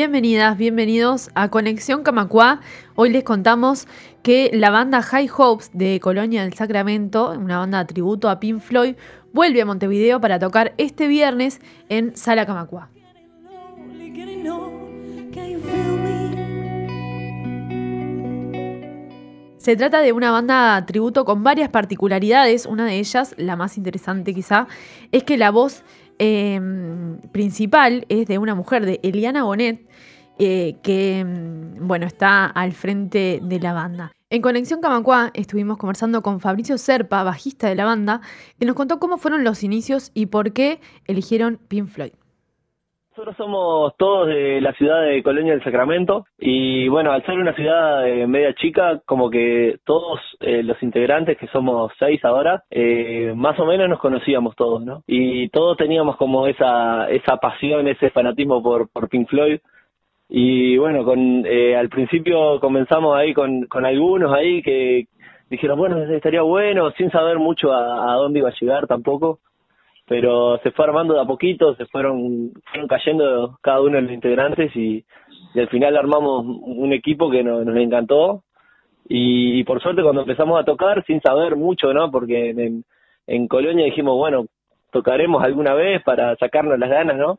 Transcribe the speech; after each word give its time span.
Bienvenidas, 0.00 0.56
bienvenidos 0.56 1.28
a 1.34 1.50
Conexión 1.50 2.02
Camacua. 2.02 2.62
Hoy 2.94 3.10
les 3.10 3.22
contamos 3.22 3.86
que 4.22 4.50
la 4.54 4.70
banda 4.70 5.02
High 5.02 5.28
Hopes 5.36 5.72
de 5.74 6.00
Colonia 6.00 6.42
del 6.42 6.54
Sacramento, 6.54 7.32
una 7.32 7.58
banda 7.58 7.86
tributo 7.86 8.30
a 8.30 8.40
Pink 8.40 8.60
Floyd, 8.60 8.94
vuelve 9.34 9.60
a 9.60 9.66
Montevideo 9.66 10.18
para 10.18 10.38
tocar 10.38 10.72
este 10.78 11.06
viernes 11.06 11.60
en 11.90 12.16
Sala 12.16 12.46
Camacua. 12.46 12.88
Se 19.58 19.76
trata 19.76 20.00
de 20.00 20.12
una 20.14 20.30
banda 20.30 20.82
tributo 20.86 21.26
con 21.26 21.44
varias 21.44 21.68
particularidades. 21.68 22.64
Una 22.64 22.86
de 22.86 22.98
ellas, 22.98 23.34
la 23.36 23.56
más 23.56 23.76
interesante 23.76 24.32
quizá, 24.32 24.66
es 25.12 25.24
que 25.24 25.36
la 25.36 25.50
voz 25.50 25.84
Em, 26.22 27.16
principal 27.32 28.04
es 28.10 28.26
de 28.26 28.36
una 28.36 28.54
mujer, 28.54 28.84
de 28.84 29.00
Eliana 29.02 29.42
Bonet, 29.42 29.88
eh, 30.38 30.76
que 30.82 31.20
em, 31.20 31.74
bueno, 31.80 32.04
está 32.04 32.44
al 32.44 32.72
frente 32.72 33.40
de 33.42 33.58
la 33.58 33.72
banda. 33.72 34.12
En 34.28 34.42
Conexión 34.42 34.82
Camacua 34.82 35.30
estuvimos 35.32 35.78
conversando 35.78 36.22
con 36.22 36.38
Fabricio 36.38 36.76
Serpa, 36.76 37.22
bajista 37.22 37.70
de 37.70 37.74
la 37.74 37.86
banda, 37.86 38.20
que 38.58 38.66
nos 38.66 38.76
contó 38.76 39.00
cómo 39.00 39.16
fueron 39.16 39.44
los 39.44 39.64
inicios 39.64 40.10
y 40.12 40.26
por 40.26 40.52
qué 40.52 40.82
eligieron 41.06 41.58
Pink 41.68 41.88
Floyd. 41.88 42.12
Nosotros 43.20 43.36
somos 43.36 43.96
todos 43.98 44.28
de 44.28 44.62
la 44.62 44.72
ciudad 44.72 45.02
de 45.02 45.22
Colonia 45.22 45.52
del 45.52 45.62
Sacramento 45.62 46.24
y 46.38 46.88
bueno, 46.88 47.12
al 47.12 47.22
ser 47.26 47.34
una 47.34 47.52
ciudad 47.54 48.08
eh, 48.08 48.26
media 48.26 48.54
chica, 48.54 49.02
como 49.04 49.28
que 49.28 49.76
todos 49.84 50.20
eh, 50.40 50.62
los 50.62 50.82
integrantes, 50.82 51.36
que 51.36 51.46
somos 51.48 51.92
seis 51.98 52.24
ahora, 52.24 52.64
eh, 52.70 53.34
más 53.36 53.60
o 53.60 53.66
menos 53.66 53.90
nos 53.90 53.98
conocíamos 53.98 54.56
todos, 54.56 54.82
¿no? 54.82 55.02
Y 55.06 55.50
todos 55.50 55.76
teníamos 55.76 56.16
como 56.16 56.46
esa, 56.46 57.10
esa 57.10 57.36
pasión, 57.36 57.88
ese 57.88 58.08
fanatismo 58.08 58.62
por, 58.62 58.88
por 58.88 59.10
Pink 59.10 59.28
Floyd. 59.28 59.60
Y 60.30 60.78
bueno, 60.78 61.04
con, 61.04 61.44
al 61.44 61.90
principio 61.90 62.58
comenzamos 62.58 63.14
ahí 63.18 63.34
con, 63.34 63.66
con 63.66 63.84
algunos 63.84 64.32
ahí 64.32 64.62
que 64.62 65.08
dijeron, 65.50 65.78
bueno, 65.78 66.02
estaría 66.04 66.40
bueno, 66.40 66.90
sin 66.92 67.10
saber 67.10 67.38
mucho 67.38 67.70
a 67.70 68.14
dónde 68.14 68.38
iba 68.38 68.48
a 68.48 68.58
llegar 68.58 68.86
tampoco 68.86 69.40
pero 70.10 70.58
se 70.64 70.72
fue 70.72 70.86
armando 70.86 71.14
de 71.14 71.20
a 71.20 71.24
poquito, 71.24 71.76
se 71.76 71.86
fueron, 71.86 72.50
fueron 72.64 72.88
cayendo 72.88 73.56
cada 73.62 73.80
uno 73.80 73.94
de 73.94 74.02
los 74.02 74.10
integrantes 74.10 74.74
y, 74.74 75.04
al 75.54 75.68
final 75.68 75.96
armamos 75.96 76.44
un 76.44 76.92
equipo 76.92 77.30
que 77.30 77.44
nos, 77.44 77.64
encantó 77.76 78.42
y, 79.08 79.62
por 79.62 79.80
suerte 79.80 80.02
cuando 80.02 80.22
empezamos 80.22 80.58
a 80.58 80.64
tocar 80.64 81.04
sin 81.06 81.20
saber 81.20 81.54
mucho, 81.54 81.94
¿no? 81.94 82.10
Porque 82.10 82.50
en, 82.50 82.84
en 83.28 83.46
Colonia 83.46 83.84
dijimos, 83.84 84.16
bueno, 84.16 84.46
tocaremos 84.90 85.44
alguna 85.44 85.74
vez 85.74 86.02
para 86.02 86.34
sacarnos 86.38 86.76
las 86.80 86.90
ganas, 86.90 87.16
¿no? 87.16 87.38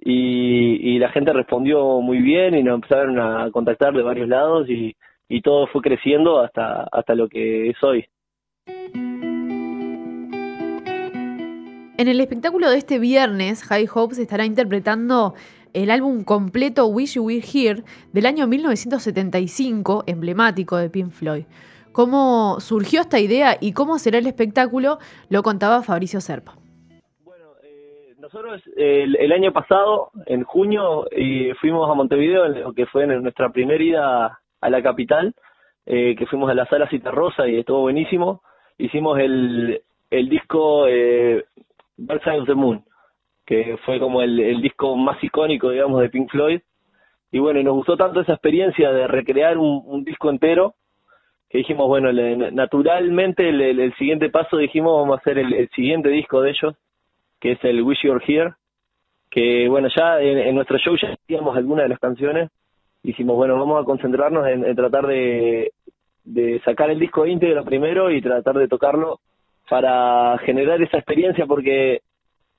Y, 0.00 0.94
y 0.94 0.98
la 0.98 1.10
gente 1.10 1.34
respondió 1.34 2.00
muy 2.00 2.22
bien 2.22 2.54
y 2.54 2.62
nos 2.62 2.76
empezaron 2.76 3.18
a 3.18 3.50
contactar 3.50 3.92
de 3.92 4.02
varios 4.02 4.28
lados 4.28 4.66
y, 4.70 4.96
y 5.28 5.42
todo 5.42 5.66
fue 5.66 5.82
creciendo 5.82 6.40
hasta, 6.40 6.88
hasta 6.90 7.14
lo 7.14 7.28
que 7.28 7.68
es 7.68 7.76
hoy. 7.82 8.06
En 11.98 12.06
el 12.06 12.20
espectáculo 12.20 12.70
de 12.70 12.76
este 12.78 13.00
viernes, 13.00 13.64
High 13.64 13.88
Hopes 13.92 14.20
estará 14.20 14.44
interpretando 14.44 15.34
el 15.74 15.90
álbum 15.90 16.22
completo 16.22 16.86
Wish 16.86 17.14
You 17.14 17.24
Were 17.24 17.42
Here 17.42 17.82
del 18.12 18.26
año 18.26 18.46
1975, 18.46 20.04
emblemático 20.06 20.76
de 20.76 20.90
Pink 20.90 21.10
Floyd. 21.10 21.46
¿Cómo 21.90 22.60
surgió 22.60 23.00
esta 23.00 23.18
idea 23.18 23.56
y 23.60 23.72
cómo 23.72 23.98
será 23.98 24.18
el 24.18 24.28
espectáculo? 24.28 24.98
Lo 25.28 25.42
contaba 25.42 25.82
Fabricio 25.82 26.20
Serpa. 26.20 26.54
Bueno, 27.24 27.46
eh, 27.64 28.14
nosotros 28.20 28.62
el, 28.76 29.32
año 29.32 29.52
pasado, 29.52 30.12
en 30.26 30.44
junio, 30.44 31.04
fuimos 31.60 31.90
a 31.90 31.94
Montevideo, 31.94 32.74
que 32.74 32.86
fue 32.86 33.08
nuestra 33.08 33.50
primera 33.50 33.82
ida 33.82 34.38
a 34.60 34.70
la 34.70 34.82
capital, 34.84 35.34
eh, 35.84 36.14
que 36.16 36.26
fuimos 36.26 36.48
a 36.48 36.54
la 36.54 36.66
sala 36.66 36.88
Rosa 37.10 37.48
y 37.48 37.58
estuvo 37.58 37.80
buenísimo. 37.80 38.40
Hicimos 38.78 39.18
el, 39.18 39.82
el 40.10 40.28
disco 40.28 40.86
eh, 40.86 41.44
Dark 41.98 42.22
Side 42.22 42.40
of 42.40 42.46
the 42.46 42.54
Moon, 42.54 42.82
que 43.44 43.76
fue 43.84 43.98
como 43.98 44.22
el, 44.22 44.62
disco 44.62 44.96
más 44.96 45.22
icónico, 45.22 45.70
digamos, 45.70 46.00
de 46.00 46.08
Pink 46.08 46.30
Floyd. 46.30 46.60
Y 47.30 47.40
bueno, 47.40 47.60
y 47.60 47.64
nos 47.64 47.74
gustó 47.74 47.96
tanto 47.96 48.20
esa 48.20 48.32
experiencia 48.32 48.90
de 48.90 49.06
recrear 49.06 49.58
un, 49.58 50.04
disco 50.04 50.30
entero, 50.30 50.74
que 51.50 51.58
dijimos, 51.58 51.88
bueno, 51.88 52.12
naturalmente 52.52 53.48
el, 53.48 53.94
siguiente 53.96 54.30
paso 54.30 54.56
dijimos, 54.56 55.00
vamos 55.00 55.18
a 55.18 55.20
hacer 55.20 55.38
el, 55.38 55.68
siguiente 55.70 56.08
disco 56.08 56.40
de 56.40 56.50
ellos, 56.50 56.76
que 57.40 57.52
es 57.52 57.64
el 57.64 57.82
Wish 57.82 58.02
You're 58.02 58.24
Here, 58.26 58.54
que 59.30 59.68
bueno, 59.68 59.88
ya 59.94 60.20
en, 60.20 60.54
nuestro 60.54 60.78
show 60.78 60.96
ya 60.96 61.12
hacíamos 61.12 61.56
algunas 61.56 61.84
de 61.84 61.88
las 61.90 61.98
canciones, 61.98 62.50
dijimos, 63.02 63.36
bueno, 63.36 63.58
vamos 63.58 63.82
a 63.82 63.84
concentrarnos 63.84 64.46
en, 64.46 64.74
tratar 64.74 65.06
de, 65.06 65.72
de 66.24 66.60
sacar 66.64 66.90
el 66.90 66.98
disco 66.98 67.26
íntegro 67.26 67.64
primero 67.64 68.10
y 68.10 68.22
tratar 68.22 68.56
de 68.56 68.68
tocarlo 68.68 69.20
para 69.68 70.38
generar 70.38 70.80
esa 70.82 70.98
experiencia 70.98 71.46
porque 71.46 72.00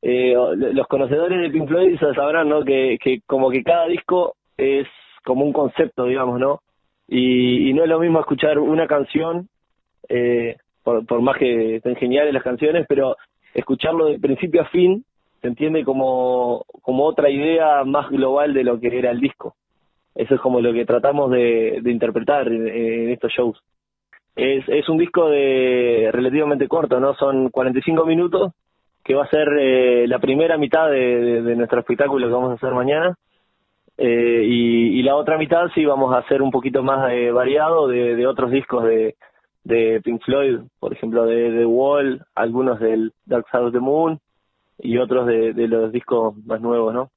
eh, 0.01 0.33
los 0.55 0.87
conocedores 0.87 1.41
de 1.41 1.49
Pink 1.49 1.67
Floyd 1.67 1.99
sabrán 2.15 2.49
¿no? 2.49 2.63
que, 2.63 2.97
como 3.25 3.49
que 3.49 3.63
cada 3.63 3.87
disco 3.87 4.35
es 4.57 4.87
como 5.23 5.45
un 5.45 5.53
concepto, 5.53 6.05
digamos, 6.05 6.39
¿no? 6.39 6.61
Y, 7.07 7.73
no 7.73 7.83
es 7.83 7.89
lo 7.89 7.99
mismo 7.99 8.19
escuchar 8.19 8.59
una 8.59 8.87
canción, 8.87 9.49
eh, 10.07 10.57
por, 10.83 11.05
por 11.05 11.21
más 11.21 11.37
que 11.37 11.77
estén 11.77 11.95
geniales 11.95 12.33
las 12.33 12.43
canciones, 12.43 12.85
pero 12.87 13.15
escucharlo 13.53 14.05
de 14.05 14.19
principio 14.19 14.61
a 14.61 14.65
fin 14.65 15.03
se 15.41 15.47
entiende 15.47 15.83
como, 15.83 16.65
como 16.81 17.05
otra 17.05 17.29
idea 17.29 17.83
más 17.83 18.09
global 18.09 18.53
de 18.53 18.63
lo 18.63 18.79
que 18.79 18.97
era 18.97 19.11
el 19.11 19.19
disco. 19.19 19.55
Eso 20.15 20.35
es 20.35 20.41
como 20.41 20.61
lo 20.61 20.73
que 20.73 20.85
tratamos 20.85 21.31
de, 21.31 21.81
interpretar 21.85 22.47
en 22.47 23.09
estos 23.09 23.31
shows. 23.31 23.57
Es, 24.41 24.63
es 24.69 24.87
un 24.87 24.97
disco 24.97 25.27
de 25.27 26.09
relativamente 26.13 26.69
corto, 26.69 26.97
¿no? 27.01 27.13
Son 27.15 27.49
45 27.49 28.05
minutos, 28.05 28.53
que 29.03 29.13
va 29.13 29.25
a 29.25 29.29
ser 29.29 29.49
eh, 29.59 30.07
la 30.07 30.19
primera 30.19 30.57
mitad 30.57 30.89
de, 30.89 31.41
nuestro 31.57 31.79
espectáculo 31.81 32.25
que 32.25 32.33
vamos 32.33 32.51
a 32.51 32.53
hacer 32.53 32.71
mañana. 32.73 33.17
Eh, 33.97 34.43
y, 34.45 35.03
la 35.03 35.17
otra 35.17 35.37
mitad 35.37 35.67
sí 35.75 35.83
vamos 35.83 36.15
a 36.15 36.19
hacer 36.19 36.41
un 36.41 36.51
poquito 36.51 36.83
más 36.83 37.11
eh, 37.11 37.31
variado 37.31 37.89
de, 37.89 38.25
otros 38.27 38.49
discos 38.49 38.85
de, 38.85 39.15
de 39.65 39.99
Pink 40.05 40.23
Floyd, 40.23 40.59
por 40.79 40.93
ejemplo 40.93 41.25
de 41.25 41.51
The 41.51 41.65
Wall, 41.65 42.23
algunos 42.33 42.79
del 42.79 43.11
Dark 43.25 43.45
Side 43.51 43.63
of 43.63 43.73
the 43.73 43.81
Moon 43.81 44.19
y 44.77 44.99
otros 44.99 45.27
de, 45.27 45.51
de 45.51 45.67
los 45.67 45.91
discos 45.91 46.33
más 46.45 46.61
nuevos, 46.61 46.93
¿no? 46.93 47.09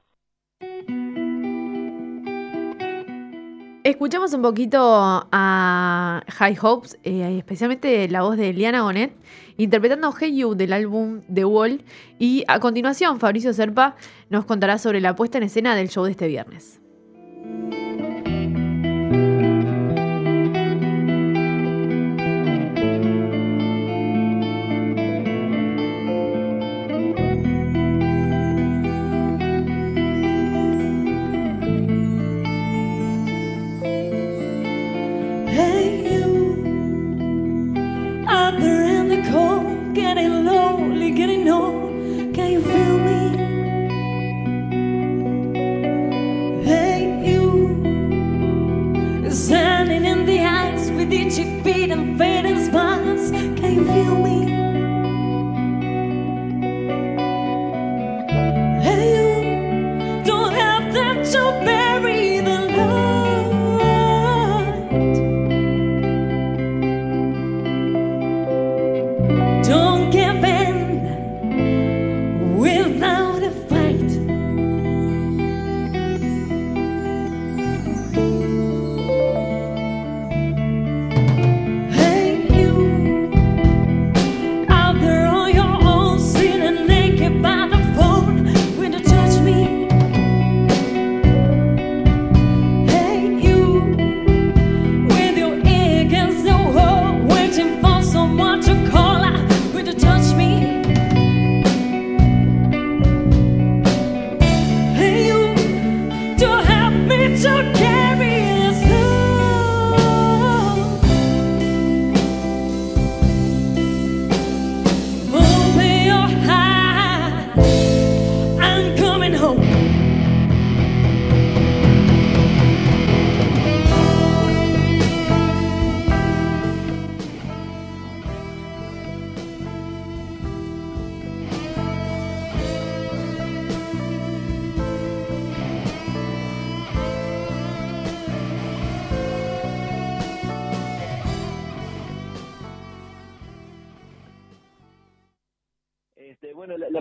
Escuchamos 3.84 4.32
un 4.32 4.42
poquito 4.42 4.78
a 4.80 6.22
High 6.28 6.56
Hopes, 6.62 6.98
eh, 7.02 7.38
especialmente 7.38 8.08
la 8.08 8.22
voz 8.22 8.36
de 8.36 8.52
Liana 8.52 8.82
Bonet, 8.82 9.12
interpretando 9.56 10.14
Hey 10.16 10.36
You 10.36 10.54
del 10.54 10.72
álbum 10.72 11.22
The 11.32 11.44
Wall. 11.44 11.82
Y 12.16 12.44
a 12.46 12.60
continuación, 12.60 13.18
Fabricio 13.18 13.52
Serpa 13.52 13.96
nos 14.30 14.44
contará 14.44 14.78
sobre 14.78 15.00
la 15.00 15.16
puesta 15.16 15.38
en 15.38 15.44
escena 15.44 15.74
del 15.74 15.88
show 15.88 16.04
de 16.04 16.12
este 16.12 16.28
viernes. 16.28 16.81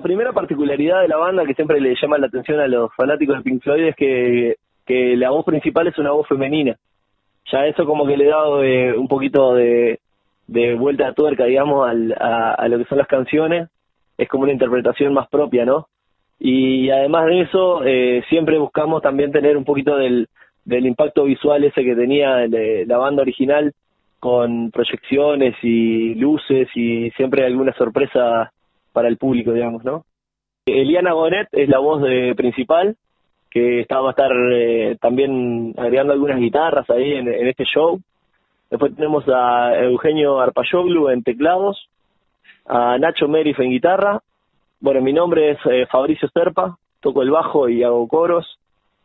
La, 0.02 0.04
primera 0.04 0.34
particularidad 0.34 1.02
de 1.02 1.08
la 1.08 1.18
banda 1.18 1.46
que 1.46 1.54
siempre 1.54 1.80
le 1.80 1.96
llama 2.02 2.18
la 2.18 2.28
atención 2.28 2.60
a 2.60 2.68
los 2.68 2.94
fanáticos 2.96 3.38
de 3.38 3.44
Pink 3.44 3.62
Floyd 3.62 3.86
es 3.86 3.96
que, 3.96 4.56
la 5.16 5.30
voz 5.30 5.46
principal 5.46 5.88
es 5.88 5.98
una 5.98 6.12
voz 6.12 6.28
femenina. 6.28 6.76
Ya 7.52 7.66
eso 7.66 7.86
como 7.86 8.06
que 8.06 8.18
le 8.18 8.26
da 8.26 8.44
eh, 8.64 8.94
un 8.98 9.08
poquito 9.08 9.54
de, 9.54 10.00
vuelta 10.78 11.08
a 11.08 11.14
tuerca, 11.14 11.46
digamos, 11.46 11.88
al, 11.88 12.14
a, 12.20 12.54
a, 12.56 12.68
lo 12.68 12.78
que 12.78 12.86
son 12.86 12.98
las 12.98 13.08
canciones. 13.08 13.70
Es 14.18 14.28
como 14.28 14.44
una 14.44 14.52
interpretación 14.52 15.14
más 15.14 15.30
propia, 15.30 15.64
¿no? 15.66 15.88
Y 16.40 16.90
además 16.90 17.28
de 17.28 17.42
eso, 17.42 17.84
eh, 17.86 18.24
siempre 18.28 18.58
buscamos 18.58 19.02
también 19.02 19.32
tener 19.32 19.56
un 19.56 19.64
poquito 19.64 19.96
del, 19.96 20.28
del 20.66 20.86
impacto 20.88 21.24
visual 21.24 21.64
ese 21.64 21.84
que 21.84 21.96
tenía 21.96 22.48
la 22.48 22.98
banda 22.98 23.22
original 23.22 23.72
con 24.20 24.72
proyecciones 24.72 25.56
y 25.64 26.16
luces 26.16 26.68
y 26.76 27.12
siempre 27.12 27.46
alguna 27.46 27.74
sorpresa 27.74 28.52
para 28.92 29.08
el 29.08 29.18
público, 29.18 29.54
digamos, 29.54 29.84
¿no? 29.84 30.06
Eliana 30.66 31.14
Bonet 31.14 31.48
es 31.52 31.70
la 31.70 31.80
voz 31.80 32.02
de, 32.02 32.36
principal, 32.36 32.96
que 33.50 33.82
está, 33.82 34.00
va 34.00 34.10
a 34.10 34.12
estar 34.12 34.32
eh, 34.54 34.98
también 35.02 35.74
agregando 35.78 36.14
algunas 36.14 36.40
guitarras 36.40 36.90
ahí 36.90 37.14
en, 37.14 37.28
este 37.48 37.66
show. 37.66 38.00
Después 38.70 38.96
tenemos 38.96 39.26
a 39.28 39.76
Eugenio 39.84 40.40
Arpayoglu 40.40 41.10
en 41.10 41.24
teclados, 41.24 41.90
a 42.66 42.98
Nacho 42.98 43.28
Merif 43.28 43.60
en 43.60 43.72
guitarra. 43.72 44.22
Bueno, 44.80 45.02
mi 45.02 45.14
nombre 45.14 45.52
es 45.52 45.58
eh, 45.66 45.86
Fabricio 45.92 46.30
Serpa, 46.30 46.78
toco 47.02 47.22
el 47.22 47.32
bajo 47.32 47.68
y 47.68 47.84
hago 47.84 48.08
coros. 48.08 48.58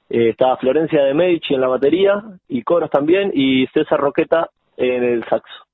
Eh, 0.08 0.28
está 0.30 0.56
Florencia 0.58 1.02
de 1.02 1.14
Medici 1.14 1.54
en 1.54 1.60
la 1.60 1.68
batería 1.68 2.22
y 2.48 2.62
coros 2.62 2.90
también, 2.90 3.32
y 3.34 3.66
César 3.68 3.98
Roqueta 3.98 4.50
en 4.76 5.02
el 5.02 5.24
saxo. 5.24 5.66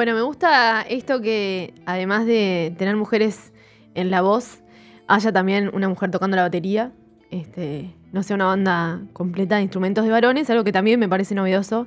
Bueno, 0.00 0.14
me 0.14 0.22
gusta 0.22 0.80
esto 0.88 1.20
que 1.20 1.74
además 1.84 2.24
de 2.24 2.72
tener 2.78 2.96
mujeres 2.96 3.52
en 3.94 4.10
la 4.10 4.22
voz, 4.22 4.64
haya 5.06 5.30
también 5.30 5.70
una 5.74 5.90
mujer 5.90 6.10
tocando 6.10 6.38
la 6.38 6.44
batería. 6.44 6.90
Este, 7.30 7.90
no 8.10 8.22
sea 8.22 8.36
una 8.36 8.46
banda 8.46 9.02
completa 9.12 9.56
de 9.56 9.60
instrumentos 9.60 10.06
de 10.06 10.10
varones, 10.10 10.48
algo 10.48 10.64
que 10.64 10.72
también 10.72 10.98
me 10.98 11.06
parece 11.06 11.34
novedoso 11.34 11.86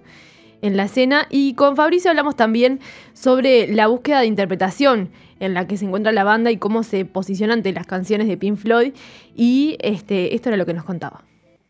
en 0.62 0.78
la 0.78 0.84
escena. 0.84 1.26
Y 1.32 1.56
con 1.56 1.76
Fabricio 1.76 2.12
hablamos 2.12 2.36
también 2.36 2.82
sobre 3.14 3.66
la 3.74 3.88
búsqueda 3.88 4.20
de 4.20 4.28
interpretación 4.28 5.10
en 5.40 5.56
la 5.56 5.66
que 5.66 5.78
se 5.78 5.86
encuentra 5.86 6.12
la 6.12 6.24
banda 6.24 6.52
y 6.52 6.58
cómo 6.58 6.84
se 6.84 7.06
posiciona 7.06 7.54
ante 7.54 7.74
las 7.74 7.88
canciones 7.88 8.28
de 8.28 8.38
Pink 8.38 8.58
Floyd. 8.58 8.94
Y 9.36 9.76
este, 9.82 10.36
esto 10.36 10.50
era 10.50 10.58
lo 10.58 10.68
que 10.68 10.76
nos 10.76 10.84
contaba. 10.84 11.24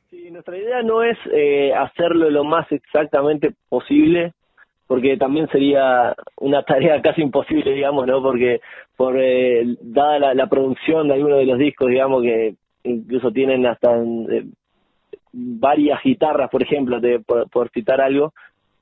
Sí, 0.09 0.29
nuestra 0.29 0.57
idea 0.57 0.83
no 0.83 1.03
es 1.03 1.17
eh, 1.33 1.71
hacerlo 1.73 2.29
lo 2.29 2.43
más 2.43 2.69
exactamente 2.69 3.53
posible, 3.69 4.33
porque 4.87 5.17
también 5.17 5.47
sería 5.49 6.15
una 6.37 6.63
tarea 6.63 7.01
casi 7.01 7.21
imposible, 7.21 7.73
digamos, 7.73 8.05
¿no? 8.07 8.21
Porque 8.21 8.61
por 8.95 9.15
eh, 9.19 9.75
dada 9.81 10.33
la, 10.33 10.47
producción 10.47 11.07
de 11.07 11.15
algunos 11.15 11.39
de 11.39 11.45
los 11.45 11.57
discos, 11.57 11.89
digamos, 11.89 12.21
que 12.21 12.55
incluso 12.83 13.31
tienen 13.31 13.65
hasta 13.65 13.95
eh, 13.97 14.45
varias 15.31 16.01
guitarras, 16.03 16.49
por 16.49 16.61
ejemplo, 16.61 16.99
de, 16.99 17.19
por, 17.19 17.69
citar 17.69 18.01
algo, 18.01 18.33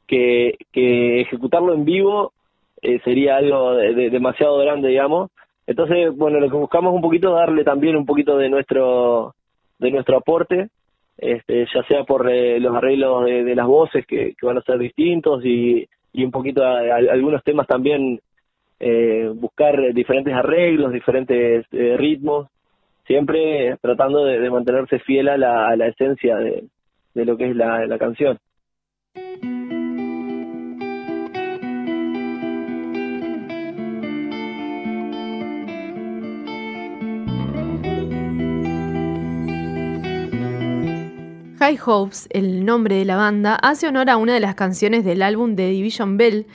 que, 0.07 0.57
que 0.71 1.21
ejecutarlo 1.21 1.74
en 1.74 1.86
vivo 1.86 2.33
eh, 2.81 3.00
sería 3.03 3.38
algo 3.38 3.75
de, 3.75 4.09
demasiado 4.09 4.57
grande, 4.57 4.89
digamos. 4.89 5.30
Entonces, 5.68 6.15
bueno, 6.15 6.39
lo 6.39 6.50
que 6.50 6.57
buscamos 6.57 6.94
un 6.94 7.01
poquito 7.01 7.33
darle 7.33 7.63
también 7.63 7.95
un 7.95 8.06
poquito 8.06 8.38
de 8.38 8.50
nuestro 8.50 9.36
de 9.79 9.91
nuestro 9.91 10.17
aporte, 10.17 10.70
este, 11.22 11.66
ya 11.74 11.84
sea 11.84 12.04
por 12.04 12.25
los 12.25 12.75
arreglos 12.75 13.25
de, 13.25 13.56
las 13.56 13.68
voces 13.68 14.06
que, 14.06 14.34
van 14.42 14.58
a 14.58 14.62
ser 14.63 14.80
distintos 14.80 15.46
y 15.46 15.88
un 16.13 16.32
poquito 16.32 16.66
algunos 16.66 17.44
temas 17.44 17.68
también 17.68 18.20
eh, 18.84 19.30
buscar 19.36 19.94
diferentes 19.94 20.34
arreglos, 20.34 20.92
diferentes 20.92 21.66
eh, 21.72 21.96
ritmos, 21.98 22.48
siempre 23.06 23.78
tratando 23.80 24.25
de, 24.25 24.50
mantenerse 24.50 24.98
fiel 24.98 25.30
a 25.30 25.38
la, 25.38 25.68
a 25.68 25.75
la 25.75 25.86
esencia 25.86 26.36
de, 26.38 26.66
lo 27.13 27.38
que 27.38 27.51
es 27.51 27.56
la 27.56 27.98
canción. 28.00 28.40
High 41.72 41.80
Hopes, 41.86 42.28
el 42.32 42.66
nombre 42.66 42.98
de 42.98 43.06
la 43.06 43.16
banda, 43.16 43.56
hace 43.56 43.88
honor 43.88 44.10
a 44.10 44.18
una 44.18 44.34
de 44.34 44.42
las 44.42 44.56
canciones 44.56 45.06
del 45.06 45.22
álbum 45.22 45.56
de 45.56 45.70
Division 45.70 46.18
Bell. 46.18 46.46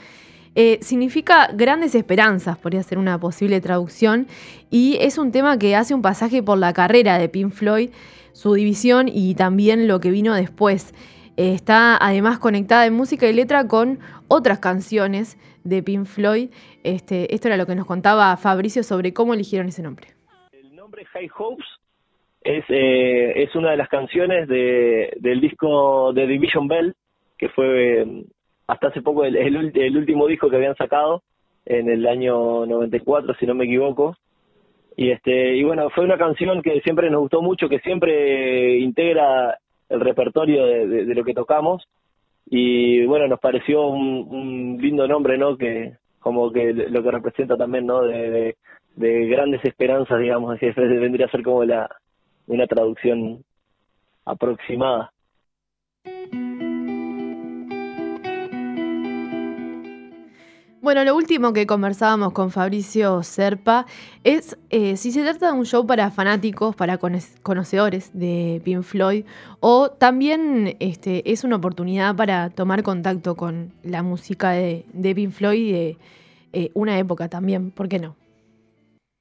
Eh, 0.53 0.77
significa 0.83 1.49
grandes 1.51 1.95
esperanzas, 1.95 2.55
podría 2.59 2.83
ser 2.83 2.99
una 2.99 3.19
posible 3.19 3.59
traducción, 3.59 4.27
y 4.69 4.95
es 4.99 5.17
un 5.17 5.31
tema 5.31 5.57
que 5.57 5.75
hace 5.75 5.95
un 5.95 6.03
pasaje 6.03 6.43
por 6.43 6.59
la 6.59 6.71
carrera 6.71 7.17
de 7.17 7.29
Pink 7.29 7.51
Floyd, 7.51 7.89
su 8.31 8.53
división 8.53 9.09
y 9.11 9.33
también 9.33 9.87
lo 9.87 9.99
que 9.99 10.11
vino 10.11 10.35
después. 10.35 10.93
Eh, 11.35 11.55
está 11.55 11.97
además 11.97 12.37
conectada 12.37 12.85
en 12.85 12.93
música 12.93 13.27
y 13.27 13.33
letra 13.33 13.67
con 13.67 13.97
otras 14.27 14.59
canciones 14.59 15.39
de 15.63 15.81
Pink 15.81 16.05
Floyd. 16.05 16.51
Este, 16.83 17.33
esto 17.33 17.47
era 17.47 17.57
lo 17.57 17.65
que 17.65 17.73
nos 17.73 17.87
contaba 17.87 18.37
Fabricio 18.37 18.83
sobre 18.83 19.13
cómo 19.13 19.33
eligieron 19.33 19.67
ese 19.67 19.81
nombre. 19.81 20.13
El 20.51 20.75
nombre 20.75 21.05
High 21.05 21.31
Hopes 21.39 21.65
es, 22.47 22.63
eh, 22.69 23.43
es 23.43 23.53
una 23.55 23.71
de 23.71 23.77
las 23.77 23.89
canciones 23.89 24.47
de, 24.47 25.13
del 25.19 25.41
disco 25.41 26.13
de 26.13 26.25
Division 26.25 26.69
Bell, 26.69 26.95
que 27.37 27.49
fue 27.49 28.01
eh, 28.01 28.23
hasta 28.67 28.87
hace 28.87 29.01
poco 29.01 29.25
el, 29.25 29.35
el, 29.35 29.97
último 29.97 30.27
disco 30.27 30.49
que 30.49 30.55
habían 30.55 30.75
sacado 30.77 31.23
en 31.65 31.89
el 31.89 32.07
año 32.07 32.65
94, 32.65 33.35
si 33.35 33.45
no 33.45 33.53
me 33.53 33.65
equivoco. 33.65 34.15
Y 34.95 35.11
este 35.11 35.57
y 35.57 35.63
bueno, 35.63 35.89
fue 35.89 36.05
una 36.05 36.17
canción 36.17 36.61
que 36.61 36.79
siempre 36.81 37.09
nos 37.09 37.19
gustó 37.19 37.41
mucho, 37.41 37.67
que 37.67 37.79
siempre 37.79 38.77
integra 38.77 39.57
el 39.89 39.99
repertorio 39.99 40.65
de, 40.65 41.03
lo 41.13 41.23
que 41.25 41.33
tocamos. 41.33 41.85
Y 42.49 43.05
bueno, 43.05 43.27
nos 43.27 43.41
pareció 43.41 43.87
un, 43.87 44.77
lindo 44.79 45.05
nombre, 45.05 45.37
¿no? 45.37 45.57
Que 45.57 45.97
como 46.19 46.49
que 46.51 46.73
lo 46.73 47.03
que 47.03 47.11
representa 47.11 47.57
también, 47.57 47.85
¿no? 47.85 48.03
De, 48.03 48.55
de, 48.95 49.27
grandes 49.27 49.63
esperanzas, 49.65 50.19
digamos, 50.19 50.55
así 50.55 50.65
vendría 50.77 51.25
a 51.25 51.31
ser 51.31 51.43
como 51.43 51.65
la, 51.65 51.89
una 52.47 52.65
traducción 52.65 53.43
aproximada. 54.25 55.11
Bueno, 60.87 61.03
lo 61.03 61.17
último 61.17 61.51
que 61.51 61.67
conversábamos 61.67 62.31
con 62.31 62.49
Fabricio 62.49 63.21
Serpa 63.21 63.85
es 64.23 64.57
eh, 64.69 64.95
si 64.95 65.11
se 65.11 65.21
trata 65.21 65.51
de 65.51 65.59
un 65.59 65.65
show 65.65 65.85
para 65.85 66.09
fanáticos, 66.11 66.77
para 66.77 66.97
conocedores 66.97 68.11
de 68.13 68.61
Pink 68.63 68.83
Floyd, 68.83 69.25
o 69.59 69.89
también 69.91 70.77
este, 70.79 71.29
es 71.29 71.43
una 71.43 71.57
oportunidad 71.57 72.15
para 72.15 72.51
tomar 72.51 72.83
contacto 72.83 73.35
con 73.35 73.73
la 73.83 74.01
música 74.01 74.51
de, 74.51 74.85
de 74.93 75.13
Pink 75.13 75.31
Floyd 75.31 75.73
de 75.73 75.97
eh, 76.53 76.71
una 76.73 76.97
época 76.97 77.27
también, 77.27 77.71
¿por 77.71 77.89
qué 77.89 77.99
no? 77.99 78.15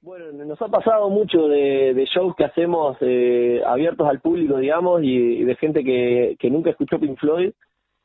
Bueno, 0.07 0.31
nos 0.45 0.63
ha 0.63 0.69
pasado 0.69 1.11
mucho 1.11 1.49
de, 1.49 2.09
shows 2.15 2.37
que 2.37 2.45
hacemos 2.45 2.97
eh, 3.01 3.61
abiertos 3.67 4.09
al 4.09 4.21
público, 4.21 4.57
digamos, 4.57 5.03
y, 5.03 5.43
de 5.43 5.57
gente 5.57 5.83
que, 5.83 6.37
que, 6.39 6.49
nunca 6.49 6.71
escuchó 6.71 7.01
Pink 7.01 7.19
Floyd 7.19 7.51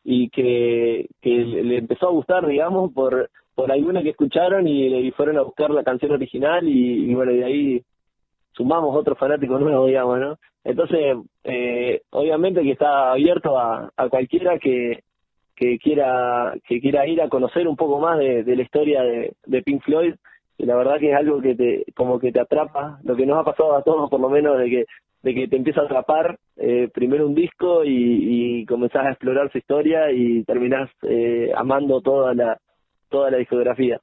y 0.04 0.30
que, 0.32 1.06
que 1.22 1.30
le 1.30 1.78
empezó 1.78 2.08
a 2.08 2.12
gustar, 2.12 2.48
digamos, 2.48 2.92
por, 2.92 3.30
por 3.54 3.72
alguna 3.72 4.02
que 4.02 4.10
escucharon 4.10 4.68
y, 4.68 5.12
fueron 5.12 5.38
a 5.38 5.44
buscar 5.44 5.70
la 5.70 5.84
canción 5.84 6.12
original 6.12 6.68
y, 6.68 7.14
bueno, 7.14 7.34
de 7.34 7.44
ahí 7.44 7.84
sumamos 8.54 8.96
otro 8.96 9.16
fanático 9.16 9.60
nuevo, 9.60 9.86
digamos, 9.86 10.20
¿no? 10.20 10.40
Entonces, 10.64 11.18
eh, 11.44 12.02
obviamente 12.10 12.64
que 12.64 12.72
está 12.72 13.12
abierto 13.12 13.60
a, 13.60 13.92
cualquiera 14.10 14.58
que, 14.58 15.04
que 15.56 15.78
quiera 15.78 16.56
que 16.68 16.82
quiera 16.82 17.06
ir 17.06 17.22
a 17.22 17.30
conocer 17.30 17.68
un 17.68 17.76
poco 17.76 18.00
más 18.00 18.18
de, 18.18 18.44
de 18.44 18.56
la 18.56 18.64
historia 18.64 19.04
de, 19.04 19.36
de 19.46 19.62
Pink 19.62 19.84
Floyd 19.84 20.16
y 20.62 20.66
la 20.66 20.76
verdad 20.76 21.00
que 21.00 21.10
es 21.10 21.18
algo 21.18 21.42
que 21.42 21.56
te 21.56 21.86
como 21.96 22.20
que 22.20 22.32
te 22.32 22.40
atrapa 22.40 23.00
lo 23.04 23.16
que 23.16 23.26
nos 23.26 23.40
ha 23.40 23.44
pasado 23.44 23.76
a 23.76 23.82
todos 23.82 24.10
por 24.12 24.20
lo 24.20 24.30
menos 24.30 24.60
de 24.60 24.70
que 24.70 24.86
de 25.24 25.34
que 25.34 25.48
te 25.48 25.56
empieza 25.56 25.82
a 25.82 25.86
atrapar 25.86 26.38
eh, 26.58 26.88
primero 26.94 27.26
un 27.26 27.34
disco 27.34 27.84
y, 27.84 28.60
y 28.62 28.66
comenzás 28.68 29.06
a 29.06 29.10
explorar 29.10 29.52
su 29.52 29.58
historia 29.58 30.12
y 30.12 30.44
terminás 30.44 30.90
eh, 31.02 31.52
amando 31.56 32.02
toda 32.02 32.36
la 32.36 32.60
toda 33.10 33.32
la 33.32 33.38
discografía. 33.38 34.00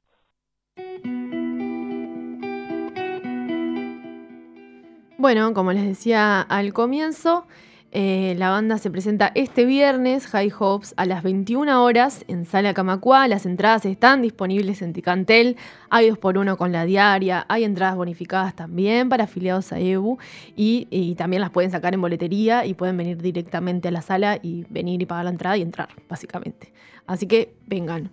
Bueno 5.17 5.55
como 5.55 5.73
les 5.73 5.87
decía 5.87 6.41
al 6.41 6.73
comienzo 6.73 7.47
Eh, 7.91 8.35
la 8.37 8.51
banda 8.51 8.77
se 8.77 8.91
presenta 8.91 9.33
este 9.35 9.65
viernes, 9.65 10.27
High 10.27 10.53
Hopes, 10.59 10.93
a 10.99 11.07
las 11.07 11.23
21 11.23 11.83
horas 11.83 12.23
en 12.29 12.45
Sala 12.45 12.75
Camacua. 12.75 13.27
Las 13.29 13.47
entradas 13.47 13.87
están 13.87 14.21
disponibles 14.21 14.83
en 14.83 14.93
Ticantel. 14.93 15.57
Hay 15.89 16.11
dos 16.11 16.19
por 16.19 16.37
uno 16.37 16.59
con 16.59 16.71
la 16.71 16.85
diaria. 16.85 17.47
Hay 17.49 17.65
entradas 17.65 17.97
bonificadas 17.97 18.55
también 18.55 19.09
para 19.09 19.25
afiliados 19.25 19.73
a 19.73 19.81
EBU. 19.81 20.19
Y, 20.55 21.15
también 21.17 21.41
las 21.41 21.51
pueden 21.51 21.71
sacar 21.71 21.95
en 21.95 22.01
boletería 22.03 22.67
y 22.67 22.75
pueden 22.75 22.97
venir 22.97 23.23
directamente 23.23 23.89
a 23.89 23.91
la 23.91 24.03
sala 24.03 24.39
y 24.43 24.67
venir 24.69 25.01
y 25.01 25.07
pagar 25.07 25.25
la 25.25 25.31
entrada 25.31 25.57
y 25.57 25.63
entrar, 25.63 25.89
básicamente. 26.09 26.73
Así 27.07 27.27
que 27.27 27.55
vengan. 27.67 28.11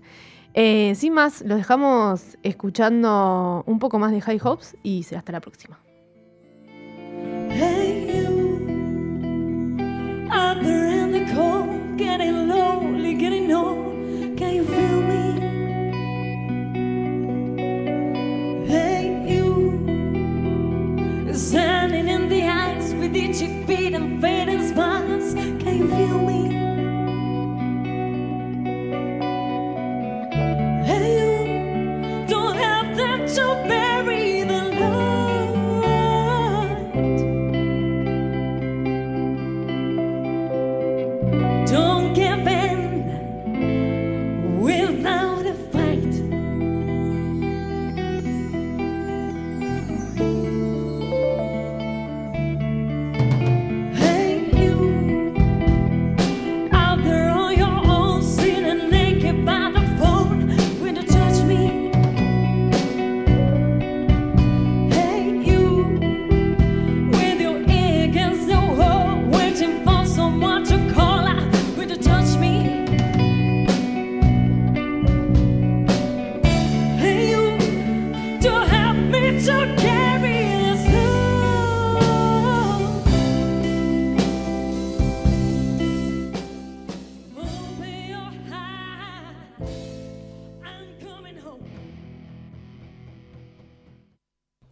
Eh, 0.53 0.93
sin 0.95 1.13
más, 1.13 1.41
los 1.41 1.57
dejamos 1.57 2.37
escuchando 2.43 3.63
un 3.67 3.79
poco 3.79 3.99
más 3.99 4.11
de 4.13 4.21
High 4.21 4.39
Hopes 4.41 4.77
y 4.83 5.03
será 5.03 5.19
hasta 5.19 5.33
la 5.33 5.41
próxima. 5.41 5.84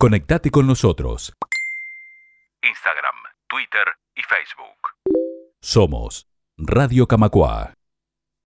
Conectate 0.04 0.52
con 0.52 0.68
nosotros. 0.68 1.32
Instagram, 2.62 3.16
Twitter 3.48 3.88
y 4.18 4.22
Facebook. 4.24 4.76
Somos 5.62 6.28
Radio 6.58 7.08
Camacua. 7.08 7.74